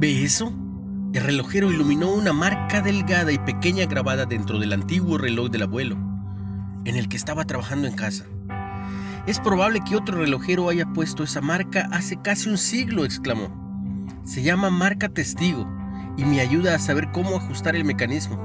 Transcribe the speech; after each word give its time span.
¿Ve 0.00 0.22
eso? 0.22 0.52
El 1.12 1.24
relojero 1.24 1.72
iluminó 1.72 2.12
una 2.14 2.32
marca 2.32 2.80
delgada 2.80 3.32
y 3.32 3.38
pequeña 3.38 3.84
grabada 3.86 4.26
dentro 4.26 4.60
del 4.60 4.72
antiguo 4.72 5.18
reloj 5.18 5.50
del 5.50 5.62
abuelo, 5.62 5.96
en 6.84 6.94
el 6.94 7.08
que 7.08 7.16
estaba 7.16 7.42
trabajando 7.46 7.88
en 7.88 7.96
casa. 7.96 8.24
Es 9.26 9.40
probable 9.40 9.80
que 9.80 9.96
otro 9.96 10.20
relojero 10.20 10.68
haya 10.68 10.86
puesto 10.92 11.24
esa 11.24 11.40
marca 11.40 11.88
hace 11.90 12.16
casi 12.22 12.48
un 12.48 12.58
siglo, 12.58 13.04
exclamó. 13.04 13.48
Se 14.22 14.40
llama 14.40 14.70
marca 14.70 15.08
testigo 15.08 15.68
y 16.16 16.24
me 16.24 16.40
ayuda 16.40 16.76
a 16.76 16.78
saber 16.78 17.10
cómo 17.10 17.34
ajustar 17.34 17.74
el 17.74 17.84
mecanismo. 17.84 18.38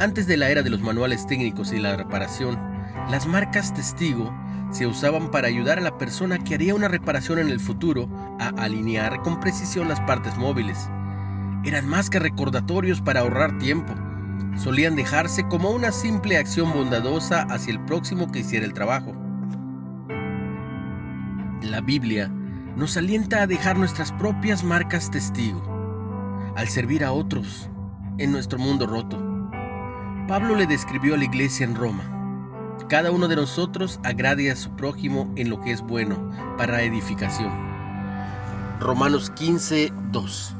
Antes 0.00 0.26
de 0.26 0.36
la 0.36 0.50
era 0.50 0.64
de 0.64 0.70
los 0.70 0.80
manuales 0.80 1.28
técnicos 1.28 1.72
y 1.72 1.78
la 1.78 1.96
reparación, 1.96 2.58
las 3.08 3.28
marcas 3.28 3.72
testigo 3.72 4.34
se 4.70 4.86
usaban 4.86 5.30
para 5.30 5.48
ayudar 5.48 5.78
a 5.78 5.82
la 5.82 5.96
persona 5.96 6.38
que 6.38 6.54
haría 6.54 6.74
una 6.74 6.88
reparación 6.88 7.38
en 7.38 7.48
el 7.48 7.60
futuro 7.60 8.08
a 8.40 8.48
alinear 8.62 9.20
con 9.22 9.40
precisión 9.40 9.88
las 9.88 10.00
partes 10.00 10.36
móviles. 10.36 10.88
Eran 11.64 11.88
más 11.88 12.10
que 12.10 12.18
recordatorios 12.18 13.00
para 13.00 13.20
ahorrar 13.20 13.58
tiempo. 13.58 13.94
Solían 14.56 14.96
dejarse 14.96 15.46
como 15.48 15.70
una 15.70 15.92
simple 15.92 16.36
acción 16.36 16.72
bondadosa 16.72 17.42
hacia 17.42 17.72
el 17.72 17.84
próximo 17.84 18.30
que 18.30 18.40
hiciera 18.40 18.66
el 18.66 18.72
trabajo. 18.72 19.14
La 21.62 21.80
Biblia 21.80 22.30
nos 22.76 22.96
alienta 22.96 23.42
a 23.42 23.46
dejar 23.46 23.78
nuestras 23.78 24.12
propias 24.12 24.62
marcas 24.62 25.10
testigo, 25.10 25.62
al 26.56 26.68
servir 26.68 27.04
a 27.04 27.12
otros 27.12 27.70
en 28.18 28.32
nuestro 28.32 28.58
mundo 28.58 28.86
roto. 28.86 29.18
Pablo 30.28 30.56
le 30.56 30.66
describió 30.66 31.14
a 31.14 31.18
la 31.18 31.24
iglesia 31.24 31.64
en 31.64 31.74
Roma 31.74 32.15
cada 32.88 33.10
uno 33.10 33.28
de 33.28 33.36
nosotros 33.36 33.98
agrade 34.04 34.50
a 34.50 34.56
su 34.56 34.70
prójimo 34.76 35.32
en 35.36 35.50
lo 35.50 35.60
que 35.60 35.72
es 35.72 35.82
bueno 35.82 36.30
para 36.56 36.82
edificación. 36.82 37.52
Romanos 38.80 39.30
15, 39.30 39.92
2. 40.12 40.56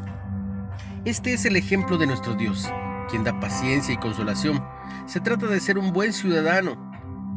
Este 1.04 1.34
es 1.34 1.44
el 1.44 1.56
ejemplo 1.56 1.98
de 1.98 2.06
nuestro 2.06 2.34
Dios, 2.34 2.68
quien 3.08 3.22
da 3.22 3.38
paciencia 3.38 3.94
y 3.94 3.98
consolación. 3.98 4.64
Se 5.06 5.20
trata 5.20 5.46
de 5.46 5.60
ser 5.60 5.78
un 5.78 5.92
buen 5.92 6.12
ciudadano, 6.12 6.76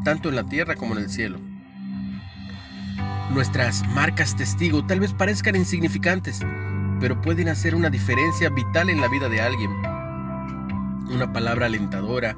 tanto 0.04 0.30
en 0.30 0.36
la 0.36 0.44
tierra 0.44 0.76
como 0.76 0.94
en 0.96 1.04
el 1.04 1.10
cielo. 1.10 1.40
Nuestras 3.32 3.88
marcas 3.90 4.36
testigo 4.36 4.84
tal 4.88 5.02
vez 5.02 5.14
parezcan 5.14 5.56
insignificantes, 5.56 6.40
pero 7.00 7.22
pueden 7.22 7.48
hacer 7.50 7.76
una 7.76 7.92
diferencia 7.92 8.50
vital 8.50 8.90
en 8.90 9.02
la 9.02 9.08
vida 9.08 9.30
de 9.30 9.40
alguien. 9.40 9.72
Una 11.12 11.32
palabra 11.32 11.68
alentadora, 11.68 12.36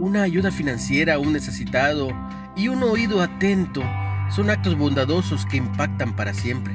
una 0.00 0.22
ayuda 0.22 0.50
financiera 0.50 1.14
a 1.14 1.18
un 1.18 1.34
necesitado 1.34 2.08
y 2.56 2.68
un 2.68 2.82
oído 2.82 3.22
atento 3.22 3.82
son 4.30 4.48
actos 4.48 4.76
bondadosos 4.76 5.44
que 5.46 5.58
impactan 5.58 6.16
para 6.16 6.32
siempre. 6.32 6.74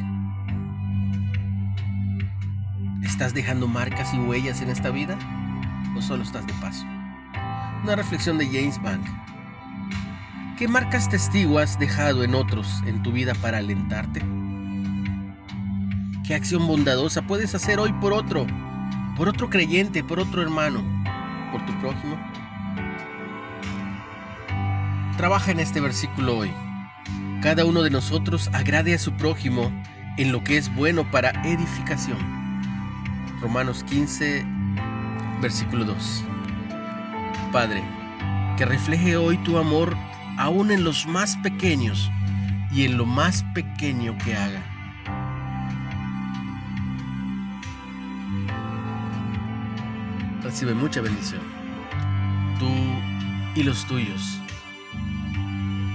¿Estás 3.04 3.34
dejando 3.34 3.68
marcas 3.68 4.14
y 4.14 4.20
huellas 4.20 4.62
en 4.62 4.70
esta 4.70 4.92
vida? 4.92 5.18
¿O 5.98 6.02
solo 6.02 6.22
estás 6.22 6.46
de 6.46 6.54
paso? 6.54 6.86
Una 7.84 7.96
reflexión 7.96 8.38
de 8.38 8.46
James 8.46 8.80
Bank. 8.84 9.02
¿Qué 10.58 10.68
marcas 10.68 11.10
testigo 11.10 11.58
has 11.58 11.80
dejado 11.80 12.24
en 12.24 12.36
otros 12.36 12.84
en 12.86 13.02
tu 13.02 13.12
vida 13.12 13.34
para 13.42 13.58
alentarte? 13.58 14.22
¿Qué 16.28 16.36
acción 16.36 16.68
bondadosa 16.68 17.24
puedes 17.24 17.56
hacer 17.56 17.80
hoy 17.80 17.92
por 17.94 18.14
otro? 18.14 18.46
Por 19.18 19.30
otro 19.30 19.50
creyente, 19.50 20.04
por 20.04 20.20
otro 20.20 20.44
hermano, 20.44 20.84
por 21.52 21.66
tu 21.66 21.74
prójimo? 21.80 22.18
Trabaja 25.18 25.52
en 25.52 25.62
este 25.62 25.80
versículo 25.80 26.40
hoy. 26.40 26.52
Cada 27.42 27.64
uno 27.64 27.84
de 27.84 27.90
nosotros 27.90 28.50
agrade 28.52 28.94
a 28.94 29.00
su 29.00 29.14
prójimo 29.14 29.72
en 30.18 30.34
lo 30.34 30.44
que 30.44 30.58
es 30.58 30.74
bueno 30.76 31.10
para 31.10 31.30
edificación. 31.46 32.18
Romanos 33.40 33.86
15, 33.86 34.46
versículo 35.42 35.86
2. 35.86 36.24
Padre, 37.54 37.82
que 38.58 38.66
refleje 38.66 39.16
hoy 39.16 39.38
tu 39.40 39.58
amor 39.58 39.96
aún 40.38 40.70
en 40.70 40.84
los 40.84 41.08
más 41.08 41.38
pequeños 41.38 42.12
y 42.70 42.84
en 42.84 42.98
lo 42.98 43.06
más 43.06 43.42
pequeño 43.54 44.18
que 44.18 44.36
haga. 44.36 44.62
Recibe 50.44 50.74
mucha 50.74 51.00
bendición. 51.00 51.42
Tú 52.60 52.68
y 53.56 53.64
los 53.64 53.86
tuyos 53.86 54.42